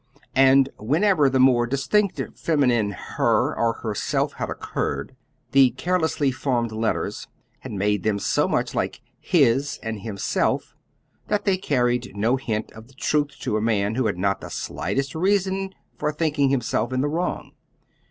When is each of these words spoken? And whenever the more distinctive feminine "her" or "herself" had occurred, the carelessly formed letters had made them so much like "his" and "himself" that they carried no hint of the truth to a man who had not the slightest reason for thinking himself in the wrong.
And 0.35 0.69
whenever 0.79 1.29
the 1.29 1.39
more 1.39 1.67
distinctive 1.67 2.35
feminine 2.35 2.89
"her" 2.89 3.55
or 3.55 3.73
"herself" 3.83 4.33
had 4.33 4.49
occurred, 4.49 5.15
the 5.51 5.69
carelessly 5.77 6.31
formed 6.31 6.71
letters 6.71 7.27
had 7.59 7.71
made 7.73 8.01
them 8.01 8.17
so 8.17 8.47
much 8.47 8.73
like 8.73 9.01
"his" 9.19 9.77
and 9.83 9.99
"himself" 10.01 10.75
that 11.27 11.45
they 11.45 11.55
carried 11.55 12.13
no 12.15 12.35
hint 12.35 12.71
of 12.71 12.87
the 12.87 12.95
truth 12.95 13.37
to 13.41 13.57
a 13.57 13.61
man 13.61 13.93
who 13.93 14.07
had 14.07 14.17
not 14.17 14.41
the 14.41 14.49
slightest 14.49 15.13
reason 15.13 15.69
for 15.99 16.11
thinking 16.11 16.49
himself 16.49 16.91
in 16.91 17.01
the 17.01 17.07
wrong. 17.07 17.51